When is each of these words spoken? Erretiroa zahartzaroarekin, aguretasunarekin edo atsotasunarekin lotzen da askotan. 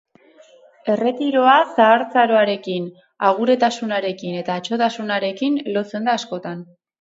Erretiroa 0.93 1.57
zahartzaroarekin, 1.73 2.87
aguretasunarekin 3.29 4.41
edo 4.41 4.55
atsotasunarekin 4.55 5.61
lotzen 5.77 6.11
da 6.11 6.19
askotan. 6.23 6.67